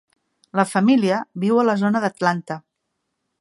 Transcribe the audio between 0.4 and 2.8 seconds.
La família viu a la zona d'Atlanta.